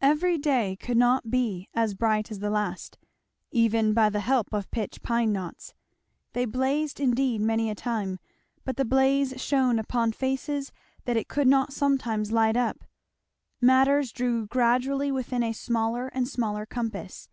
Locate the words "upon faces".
9.78-10.72